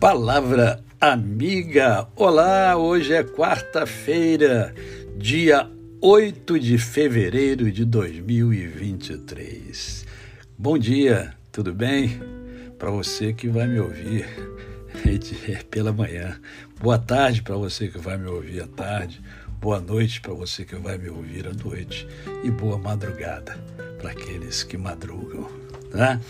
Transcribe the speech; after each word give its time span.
Palavra 0.00 0.82
amiga. 1.00 2.06
Olá, 2.14 2.76
hoje 2.76 3.14
é 3.14 3.24
quarta-feira, 3.24 4.72
dia 5.16 5.68
8 6.00 6.60
de 6.60 6.78
fevereiro 6.78 7.72
de 7.72 7.84
2023. 7.84 10.06
Bom 10.56 10.78
dia, 10.78 11.34
tudo 11.50 11.74
bem? 11.74 12.20
Para 12.78 12.92
você 12.92 13.32
que 13.32 13.48
vai 13.48 13.66
me 13.66 13.80
ouvir 13.80 14.24
pela 15.68 15.92
manhã. 15.92 16.40
Boa 16.80 17.00
tarde 17.00 17.42
para 17.42 17.56
você 17.56 17.88
que 17.88 17.98
vai 17.98 18.16
me 18.16 18.28
ouvir 18.28 18.62
à 18.62 18.68
tarde. 18.68 19.20
Boa 19.60 19.80
noite 19.80 20.20
para 20.20 20.32
você 20.32 20.64
que 20.64 20.76
vai 20.76 20.96
me 20.96 21.10
ouvir 21.10 21.48
à 21.48 21.52
noite. 21.52 22.06
E 22.44 22.52
boa 22.52 22.78
madrugada 22.78 23.58
para 24.00 24.12
aqueles 24.12 24.62
que 24.62 24.76
madrugam. 24.76 25.67
Tá? 25.90 26.20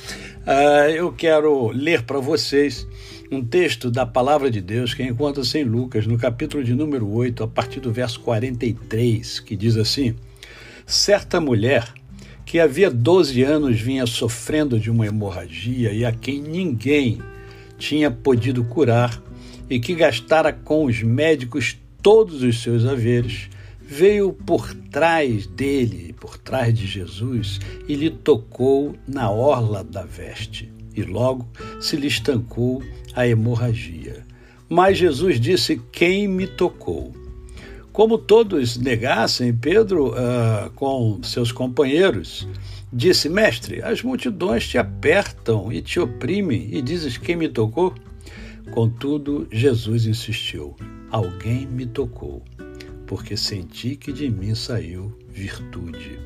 Uh, 0.46 0.90
eu 0.90 1.12
quero 1.12 1.68
ler 1.68 2.02
para 2.02 2.20
vocês 2.20 2.86
um 3.30 3.44
texto 3.44 3.90
da 3.90 4.06
palavra 4.06 4.50
de 4.50 4.60
Deus 4.60 4.94
que 4.94 5.02
encontra-se 5.02 5.58
em 5.58 5.64
Lucas, 5.64 6.06
no 6.06 6.16
capítulo 6.16 6.64
de 6.64 6.74
número 6.74 7.08
8, 7.10 7.44
a 7.44 7.48
partir 7.48 7.80
do 7.80 7.92
verso 7.92 8.20
43, 8.20 9.40
que 9.40 9.56
diz 9.56 9.76
assim: 9.76 10.14
Certa 10.86 11.40
mulher 11.40 11.92
que 12.46 12.58
havia 12.58 12.90
12 12.90 13.42
anos 13.42 13.78
vinha 13.78 14.06
sofrendo 14.06 14.80
de 14.80 14.90
uma 14.90 15.06
hemorragia 15.06 15.92
e 15.92 16.04
a 16.04 16.12
quem 16.12 16.40
ninguém 16.40 17.20
tinha 17.76 18.10
podido 18.10 18.64
curar, 18.64 19.22
e 19.68 19.78
que 19.78 19.94
gastara 19.94 20.50
com 20.50 20.86
os 20.86 21.02
médicos 21.02 21.76
todos 22.02 22.42
os 22.42 22.62
seus 22.62 22.86
haveres, 22.86 23.50
veio 23.88 24.32
por 24.32 24.72
trás 24.90 25.46
dele, 25.46 26.14
por 26.20 26.36
trás 26.36 26.72
de 26.72 26.86
Jesus, 26.86 27.58
e 27.88 27.94
lhe 27.94 28.10
tocou 28.10 28.94
na 29.08 29.30
orla 29.30 29.82
da 29.82 30.04
veste 30.04 30.70
e 30.94 31.02
logo 31.04 31.46
se 31.80 31.96
lhe 31.96 32.08
estancou 32.08 32.82
a 33.14 33.26
hemorragia. 33.26 34.24
Mas 34.68 34.98
Jesus 34.98 35.40
disse: 35.40 35.80
Quem 35.92 36.26
me 36.26 36.46
tocou? 36.46 37.14
Como 37.92 38.18
todos 38.18 38.76
negassem, 38.76 39.54
Pedro, 39.54 40.10
uh, 40.10 40.70
com 40.74 41.22
seus 41.22 41.52
companheiros, 41.52 42.46
disse: 42.92 43.28
Mestre, 43.28 43.80
as 43.82 44.02
multidões 44.02 44.68
te 44.68 44.76
apertam 44.76 45.72
e 45.72 45.80
te 45.80 46.00
oprimem, 46.00 46.68
e 46.72 46.82
dizes: 46.82 47.16
Quem 47.16 47.36
me 47.36 47.48
tocou? 47.48 47.94
Contudo, 48.72 49.46
Jesus 49.50 50.04
insistiu: 50.04 50.76
Alguém 51.10 51.66
me 51.66 51.86
tocou, 51.86 52.42
porque 53.08 53.36
senti 53.36 53.96
que 53.96 54.12
de 54.12 54.30
mim 54.30 54.54
saiu 54.54 55.12
virtude. 55.30 56.20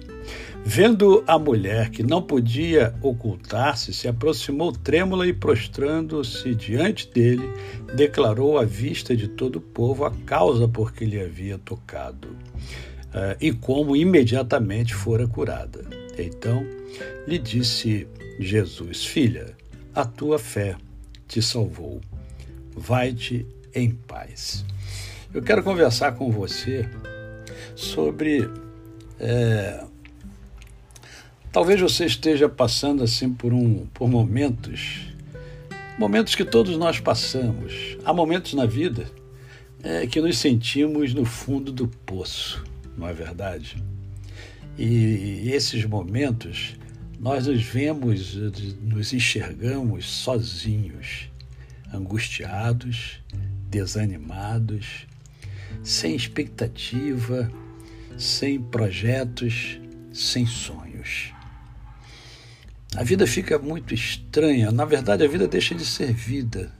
Vendo 0.64 1.24
a 1.26 1.38
mulher 1.38 1.90
que 1.90 2.02
não 2.02 2.20
podia 2.20 2.94
ocultar-se, 3.00 3.94
se 3.94 4.06
aproximou 4.06 4.72
trêmula 4.72 5.26
e, 5.26 5.32
prostrando-se 5.32 6.54
diante 6.54 7.08
dele, 7.10 7.48
declarou 7.94 8.58
à 8.58 8.64
vista 8.64 9.16
de 9.16 9.28
todo 9.28 9.56
o 9.56 9.60
povo 9.60 10.04
a 10.04 10.10
causa 10.26 10.68
por 10.68 10.92
que 10.92 11.04
lhe 11.04 11.20
havia 11.20 11.58
tocado 11.58 12.28
uh, 12.28 13.36
e 13.40 13.52
como 13.52 13.96
imediatamente 13.96 14.94
fora 14.94 15.26
curada. 15.26 15.84
Então 16.18 16.64
lhe 17.26 17.38
disse 17.38 18.06
Jesus: 18.38 19.04
Filha, 19.04 19.56
a 19.94 20.04
tua 20.04 20.38
fé 20.38 20.76
te 21.26 21.40
salvou. 21.40 22.00
Vai-te 22.74 23.46
em 23.74 23.90
paz. 23.90 24.64
Eu 25.34 25.42
quero 25.42 25.62
conversar 25.62 26.12
com 26.12 26.30
você 26.30 26.88
sobre. 27.74 28.48
É, 29.18 29.84
Talvez 31.52 31.78
você 31.78 32.06
esteja 32.06 32.48
passando 32.48 33.02
assim 33.02 33.30
por 33.30 33.52
um 33.52 33.86
por 33.92 34.08
momentos, 34.08 35.06
momentos 35.98 36.34
que 36.34 36.46
todos 36.46 36.78
nós 36.78 36.98
passamos. 36.98 37.98
Há 38.06 38.14
momentos 38.14 38.54
na 38.54 38.64
vida 38.64 39.04
é, 39.82 40.06
que 40.06 40.18
nos 40.18 40.38
sentimos 40.38 41.12
no 41.12 41.26
fundo 41.26 41.70
do 41.70 41.86
poço, 41.86 42.64
não 42.96 43.06
é 43.06 43.12
verdade? 43.12 43.76
E 44.78 45.50
esses 45.52 45.84
momentos 45.84 46.74
nós 47.20 47.46
nos 47.46 47.62
vemos, 47.62 48.34
nos 48.80 49.12
enxergamos 49.12 50.06
sozinhos, 50.06 51.28
angustiados, 51.92 53.20
desanimados, 53.68 55.06
sem 55.82 56.14
expectativa, 56.14 57.50
sem 58.16 58.60
projetos, 58.60 59.80
sem 60.12 60.46
sonhos. 60.46 61.32
A 62.94 63.02
vida 63.02 63.26
fica 63.26 63.58
muito 63.58 63.94
estranha. 63.94 64.70
Na 64.70 64.84
verdade, 64.84 65.24
a 65.24 65.28
vida 65.28 65.48
deixa 65.48 65.74
de 65.74 65.84
ser 65.84 66.12
vida. 66.12 66.72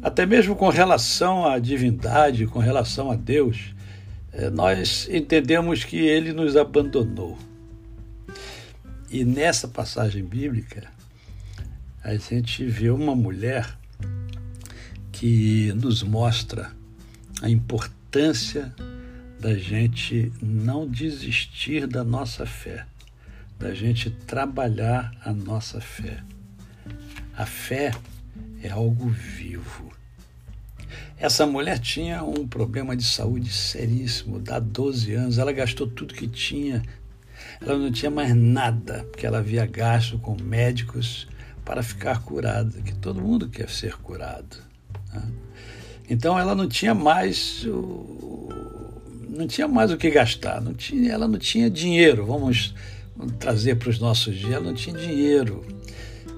Até 0.00 0.24
mesmo 0.24 0.54
com 0.54 0.68
relação 0.68 1.44
à 1.44 1.58
divindade, 1.58 2.46
com 2.46 2.60
relação 2.60 3.10
a 3.10 3.16
Deus, 3.16 3.74
eh, 4.32 4.48
nós 4.48 5.08
entendemos 5.10 5.84
que 5.84 5.96
ele 5.96 6.32
nos 6.32 6.56
abandonou. 6.56 7.36
E 9.10 9.24
nessa 9.24 9.66
passagem 9.66 10.22
bíblica, 10.22 10.88
a 12.04 12.14
gente 12.16 12.64
vê 12.64 12.90
uma 12.90 13.16
mulher 13.16 13.76
que 15.10 15.72
nos 15.74 16.02
mostra 16.04 16.77
a 17.42 17.48
importância 17.48 18.74
da 19.40 19.54
gente 19.54 20.32
não 20.42 20.86
desistir 20.86 21.86
da 21.86 22.02
nossa 22.02 22.44
fé 22.44 22.86
da 23.58 23.74
gente 23.74 24.10
trabalhar 24.10 25.12
a 25.24 25.32
nossa 25.32 25.80
fé. 25.80 26.22
A 27.36 27.44
fé 27.44 27.90
é 28.62 28.70
algo 28.70 29.08
vivo. 29.08 29.92
Essa 31.18 31.44
mulher 31.44 31.78
tinha 31.80 32.22
um 32.22 32.46
problema 32.46 32.96
de 32.96 33.04
saúde 33.04 33.52
seríssimo, 33.52 34.38
dá 34.38 34.60
12 34.60 35.12
anos, 35.14 35.38
ela 35.38 35.52
gastou 35.52 35.88
tudo 35.88 36.14
que 36.14 36.28
tinha, 36.28 36.82
ela 37.60 37.76
não 37.76 37.90
tinha 37.90 38.10
mais 38.10 38.32
nada, 38.34 39.04
porque 39.10 39.26
ela 39.26 39.38
havia 39.38 39.66
gasto 39.66 40.18
com 40.18 40.40
médicos 40.40 41.26
para 41.64 41.82
ficar 41.82 42.22
curada, 42.22 42.80
que 42.80 42.94
todo 42.94 43.20
mundo 43.20 43.48
quer 43.48 43.68
ser 43.68 43.96
curado. 43.96 44.58
Né? 45.12 45.22
Então 46.08 46.38
ela 46.38 46.54
não 46.54 46.66
tinha 46.66 46.94
mais 46.94 47.64
o, 47.66 48.18
não 49.28 49.46
tinha 49.46 49.68
mais 49.68 49.92
o 49.92 49.96
que 49.96 50.10
gastar, 50.10 50.60
não 50.60 50.74
tinha, 50.74 51.12
ela 51.12 51.28
não 51.28 51.38
tinha 51.38 51.70
dinheiro, 51.70 52.26
vamos 52.26 52.74
trazer 53.38 53.76
para 53.76 53.90
os 53.90 53.98
nossos 53.98 54.36
dias, 54.36 54.52
ela 54.52 54.64
não 54.64 54.74
tinha 54.74 54.96
dinheiro. 54.96 55.64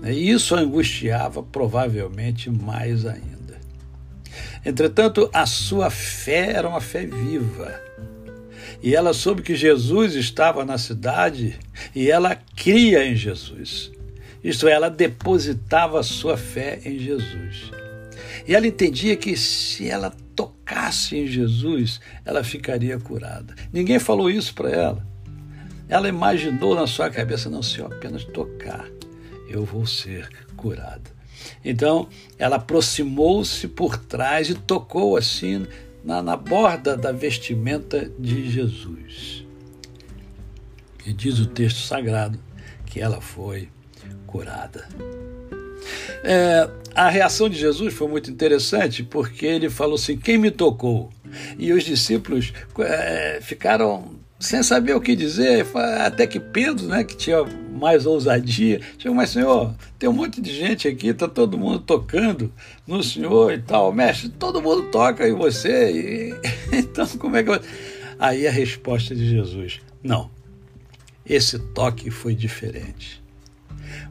Né? 0.02 0.12
E 0.12 0.30
isso 0.30 0.54
angustiava 0.54 1.42
provavelmente 1.42 2.50
mais 2.50 3.06
ainda. 3.06 3.30
Entretanto, 4.64 5.30
a 5.32 5.46
sua 5.46 5.88
fé 5.88 6.52
era 6.52 6.68
uma 6.68 6.80
fé 6.80 7.06
viva. 7.06 7.80
E 8.82 8.94
ela 8.94 9.12
soube 9.12 9.42
que 9.42 9.54
Jesus 9.54 10.14
estava 10.14 10.64
na 10.64 10.78
cidade 10.78 11.58
e 11.94 12.10
ela 12.10 12.36
cria 12.56 13.04
em 13.04 13.14
Jesus. 13.14 13.90
Isto 14.42 14.68
é, 14.68 14.72
ela 14.72 14.88
depositava 14.88 16.02
sua 16.02 16.36
fé 16.36 16.80
em 16.84 16.98
Jesus. 16.98 17.70
E 18.50 18.54
ela 18.56 18.66
entendia 18.66 19.14
que 19.14 19.36
se 19.36 19.88
ela 19.88 20.10
tocasse 20.34 21.16
em 21.16 21.24
Jesus, 21.24 22.00
ela 22.24 22.42
ficaria 22.42 22.98
curada. 22.98 23.54
Ninguém 23.72 24.00
falou 24.00 24.28
isso 24.28 24.52
para 24.54 24.70
ela. 24.70 25.06
Ela 25.88 26.08
imaginou 26.08 26.74
na 26.74 26.84
sua 26.88 27.08
cabeça, 27.08 27.48
não, 27.48 27.62
se 27.62 27.78
eu 27.78 27.86
apenas 27.86 28.24
tocar, 28.24 28.90
eu 29.48 29.64
vou 29.64 29.86
ser 29.86 30.28
curada. 30.56 31.12
Então, 31.64 32.08
ela 32.36 32.56
aproximou-se 32.56 33.68
por 33.68 33.96
trás 33.96 34.50
e 34.50 34.54
tocou 34.56 35.16
assim 35.16 35.64
na, 36.02 36.20
na 36.20 36.36
borda 36.36 36.96
da 36.96 37.12
vestimenta 37.12 38.10
de 38.18 38.50
Jesus. 38.50 39.46
E 41.06 41.12
diz 41.12 41.38
o 41.38 41.46
texto 41.46 41.86
sagrado 41.86 42.36
que 42.84 43.00
ela 43.00 43.20
foi 43.20 43.68
curada. 44.26 44.88
É, 46.22 46.68
a 46.94 47.08
reação 47.08 47.48
de 47.48 47.58
Jesus 47.58 47.94
foi 47.94 48.08
muito 48.08 48.30
interessante 48.30 49.02
porque 49.02 49.46
ele 49.46 49.70
falou 49.70 49.94
assim: 49.94 50.16
Quem 50.16 50.38
me 50.38 50.50
tocou? 50.50 51.10
E 51.58 51.72
os 51.72 51.84
discípulos 51.84 52.52
é, 52.78 53.38
ficaram 53.40 54.20
sem 54.40 54.62
saber 54.62 54.94
o 54.94 55.00
que 55.02 55.14
dizer, 55.14 55.66
até 56.02 56.26
que 56.26 56.40
Pedro, 56.40 56.86
né, 56.86 57.04
que 57.04 57.14
tinha 57.14 57.44
mais 57.78 58.06
ousadia, 58.06 58.80
chegou, 58.98 59.14
mas 59.14 59.30
senhor, 59.30 59.74
tem 59.98 60.08
um 60.08 60.14
monte 60.14 60.40
de 60.40 60.50
gente 60.50 60.88
aqui, 60.88 61.08
está 61.08 61.28
todo 61.28 61.58
mundo 61.58 61.80
tocando 61.80 62.50
no 62.86 63.02
senhor 63.02 63.52
e 63.52 63.58
tal, 63.58 63.92
mestre, 63.92 64.30
todo 64.30 64.62
mundo 64.62 64.84
toca 64.90 65.28
em 65.28 65.34
você, 65.34 65.90
e... 65.92 66.34
então 66.72 67.06
como 67.18 67.36
é 67.36 67.44
que 67.44 67.50
eu... 67.50 67.60
Aí 68.18 68.46
a 68.46 68.50
resposta 68.50 69.14
de 69.14 69.28
Jesus, 69.28 69.80
não, 70.02 70.30
esse 71.24 71.58
toque 71.58 72.10
foi 72.10 72.34
diferente, 72.34 73.19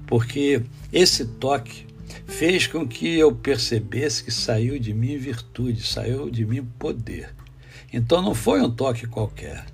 porque 0.07 0.61
esse 0.91 1.25
toque 1.25 1.87
fez 2.27 2.67
com 2.67 2.87
que 2.87 3.17
eu 3.17 3.33
percebesse 3.33 4.23
que 4.23 4.31
saiu 4.31 4.79
de 4.79 4.93
mim 4.93 5.17
virtude, 5.17 5.85
saiu 5.85 6.29
de 6.29 6.45
mim 6.45 6.63
poder. 6.77 7.33
Então 7.91 8.21
não 8.21 8.35
foi 8.35 8.61
um 8.61 8.69
toque 8.69 9.07
qualquer 9.07 9.65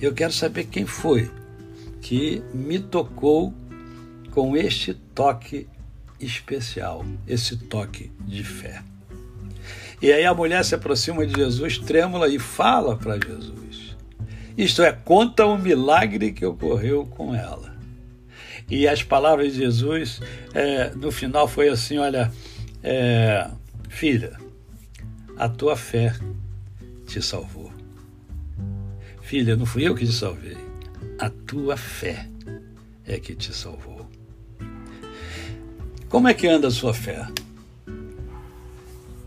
eu 0.00 0.12
quero 0.12 0.32
saber 0.32 0.64
quem 0.64 0.86
foi 0.86 1.30
que 2.00 2.42
me 2.54 2.78
tocou 2.78 3.52
com 4.30 4.56
este 4.56 4.94
toque 4.94 5.66
especial, 6.20 7.04
esse 7.26 7.56
toque 7.56 8.10
de 8.20 8.44
fé. 8.44 8.82
E 10.00 10.12
aí 10.12 10.24
a 10.24 10.34
mulher 10.34 10.64
se 10.64 10.74
aproxima 10.74 11.26
de 11.26 11.34
Jesus 11.34 11.78
trêmula 11.78 12.28
e 12.28 12.38
fala 12.38 12.96
para 12.96 13.18
Jesus. 13.18 13.96
Isto 14.56 14.82
é, 14.82 14.92
conta 14.92 15.44
o 15.46 15.58
milagre 15.58 16.32
que 16.32 16.46
ocorreu 16.46 17.04
com 17.04 17.34
ela. 17.34 17.67
E 18.70 18.86
as 18.86 19.02
palavras 19.02 19.52
de 19.52 19.60
Jesus, 19.60 20.20
é, 20.54 20.90
no 20.90 21.10
final, 21.10 21.48
foi 21.48 21.68
assim: 21.68 21.98
olha, 21.98 22.30
é, 22.82 23.48
filha, 23.88 24.38
a 25.36 25.48
tua 25.48 25.76
fé 25.76 26.14
te 27.06 27.22
salvou. 27.22 27.72
Filha, 29.22 29.56
não 29.56 29.66
fui 29.66 29.86
eu 29.86 29.94
que 29.94 30.06
te 30.06 30.12
salvei, 30.12 30.56
a 31.18 31.30
tua 31.30 31.76
fé 31.76 32.28
é 33.06 33.18
que 33.18 33.34
te 33.34 33.54
salvou. 33.54 34.08
Como 36.08 36.28
é 36.28 36.34
que 36.34 36.46
anda 36.46 36.68
a 36.68 36.70
sua 36.70 36.94
fé? 36.94 37.26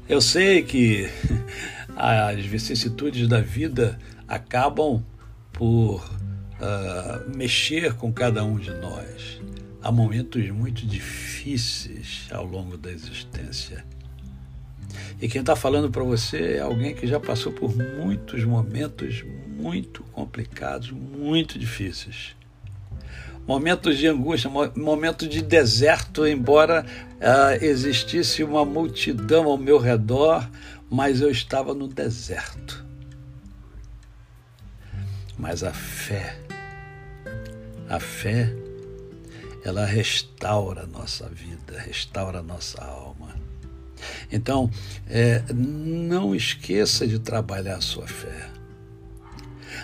Eu 0.10 0.20
sei 0.20 0.64
que 0.64 1.10
as 1.96 2.44
vicissitudes 2.46 3.28
da 3.28 3.42
vida 3.42 4.00
acabam 4.28 5.04
por 5.54 6.04
uh, 6.62 7.36
mexer 7.36 7.96
com 7.96 8.14
cada 8.14 8.44
um 8.44 8.58
de 8.58 8.72
nós. 8.72 9.42
Há 9.82 9.92
momentos 9.92 10.48
muito 10.52 10.86
difíceis 10.86 12.28
ao 12.32 12.46
longo 12.46 12.78
da 12.78 12.92
existência. 12.92 13.84
E 15.22 15.28
quem 15.28 15.42
está 15.42 15.56
falando 15.56 15.90
para 15.90 16.04
você 16.04 16.54
é 16.54 16.60
alguém 16.60 16.94
que 16.94 17.08
já 17.08 17.20
passou 17.20 17.52
por 17.52 17.76
muitos 17.76 18.44
momentos 18.44 19.24
muito 19.48 20.04
complicados, 20.12 20.92
muito 20.92 21.58
difíceis 21.58 22.36
momentos 23.48 23.98
de 23.98 24.08
angústia, 24.08 24.50
momentos 24.76 25.28
de 25.28 25.42
deserto, 25.42 26.26
embora 26.26 26.86
uh, 27.18 27.64
existisse 27.64 28.44
uma 28.44 28.64
multidão 28.64 29.46
ao 29.46 29.58
meu 29.58 29.78
redor, 29.78 30.50
mas 30.90 31.22
eu 31.22 31.30
estava 31.30 31.74
no 31.74 31.88
deserto. 31.88 32.86
Mas 35.38 35.64
a 35.64 35.74
fé, 35.74 36.38
a 37.92 38.00
fé, 38.00 38.54
ela 39.66 39.86
restaura 39.86 40.84
a 40.84 40.88
nossa 40.88 41.28
vida, 41.28 41.78
restaura 41.78 42.40
a 42.40 42.44
nossa 42.44 42.82
alma. 42.82 43.36
Então, 44.32 44.72
é, 45.10 45.44
não 45.54 46.34
esqueça 46.34 47.06
de 47.06 47.20
trabalhar 47.20 47.76
a 47.76 47.82
sua 47.82 48.08
fé. 48.08 48.50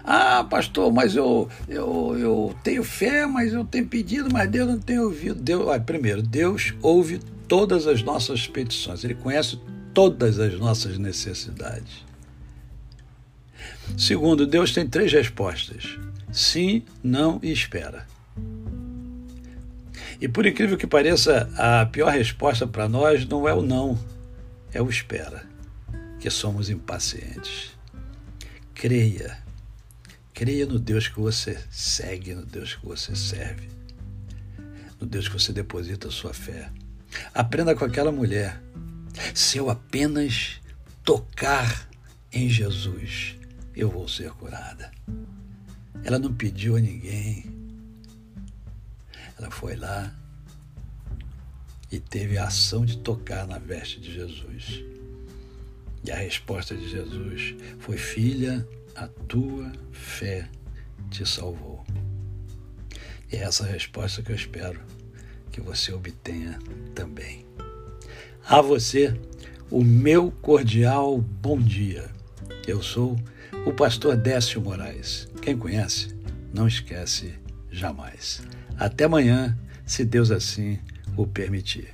Ah, 0.06 0.46
pastor, 0.50 0.92
mas 0.92 1.18
eu, 1.18 1.50
eu, 1.68 2.18
eu 2.18 2.56
tenho 2.64 2.82
fé, 2.82 3.26
mas 3.26 3.52
eu 3.52 3.66
tenho 3.66 3.86
pedido, 3.88 4.30
mas 4.32 4.50
Deus 4.50 4.70
não 4.70 4.80
tem 4.80 5.00
ouvido. 5.00 5.36
Deus, 5.36 5.68
olha, 5.68 5.82
primeiro, 5.82 6.22
Deus 6.22 6.74
ouve 6.82 7.20
todas 7.46 7.88
as 7.88 8.02
nossas 8.02 8.48
petições, 8.48 9.04
Ele 9.04 9.16
conhece 9.16 9.60
todas 9.94 10.40
as 10.40 10.58
nossas 10.58 10.98
necessidades. 10.98 12.06
Segundo, 13.98 14.48
Deus 14.48 14.74
tem 14.74 14.88
três 14.88 15.12
respostas: 15.12 15.98
sim, 16.32 16.84
não 17.04 17.40
e 17.42 17.52
espera. 17.52 18.06
E 20.20 20.28
por 20.28 20.46
incrível 20.46 20.78
que 20.78 20.88
pareça, 20.88 21.50
a 21.58 21.86
pior 21.86 22.12
resposta 22.12 22.66
para 22.66 22.90
nós 22.90 23.26
não 23.26 23.48
é 23.48 23.54
o 23.54 23.62
não, 23.62 23.98
é 24.74 24.82
o 24.82 24.90
espera, 24.90 25.46
que 26.20 26.30
somos 26.30 26.70
impacientes. 26.70 27.78
Creia 28.74 29.48
Creia 30.38 30.68
no 30.68 30.78
Deus 30.78 31.08
que 31.08 31.20
você 31.20 31.58
segue, 31.72 32.36
no 32.36 32.46
Deus 32.46 32.76
que 32.76 32.86
você 32.86 33.16
serve, 33.16 33.68
no 35.02 35.08
Deus 35.08 35.28
que 35.28 35.34
você 35.34 35.52
deposita 35.52 36.10
a 36.10 36.12
sua 36.12 36.32
fé. 36.32 36.70
Aprenda 37.34 37.76
com 37.76 37.84
aquela 37.84 38.12
mulher. 38.12 38.62
Se 39.34 39.58
eu 39.58 39.68
apenas 39.68 40.62
tocar 41.04 41.90
em 42.32 42.48
Jesus, 42.48 43.36
eu 43.76 43.90
vou 43.90 44.08
ser 44.08 44.30
curada. 44.30 44.92
Ela 46.08 46.18
não 46.18 46.34
pediu 46.34 46.78
a 46.78 46.80
ninguém. 46.80 47.44
Ela 49.38 49.52
foi 49.52 49.76
lá 49.76 50.16
e 51.92 52.00
teve 52.00 52.38
a 52.38 52.46
ação 52.46 52.86
de 52.86 52.98
tocar 53.00 53.46
na 53.46 53.60
veste 53.60 54.00
de 54.00 54.14
Jesus. 54.14 54.86
E 56.06 56.10
a 56.10 56.16
resposta 56.16 56.74
de 56.78 56.88
Jesus 56.88 57.56
foi: 57.80 57.98
Filha, 57.98 58.66
a 58.96 59.06
tua 59.28 59.70
fé 59.92 60.48
te 61.12 61.26
salvou. 61.26 61.86
E 63.30 63.36
é 63.36 63.40
essa 63.40 63.66
resposta 63.66 64.22
que 64.22 64.32
eu 64.32 64.36
espero 64.38 64.80
que 65.52 65.60
você 65.60 65.92
obtenha 65.92 66.58
também. 66.96 67.46
A 68.48 68.62
você, 68.62 69.14
o 69.70 69.84
meu 69.84 70.32
cordial 70.32 71.20
bom 71.20 71.60
dia. 71.60 72.10
Eu 72.66 72.82
sou 72.82 73.20
o 73.66 73.74
pastor 73.74 74.16
Décio 74.16 74.62
Moraes. 74.62 75.28
Quem 75.48 75.58
conhece, 75.58 76.10
não 76.54 76.68
esquece 76.68 77.34
jamais. 77.72 78.42
Até 78.78 79.06
amanhã, 79.06 79.58
se 79.86 80.04
Deus 80.04 80.30
assim 80.30 80.78
o 81.16 81.26
permitir. 81.26 81.94